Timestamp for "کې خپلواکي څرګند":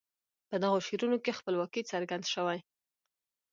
1.23-2.25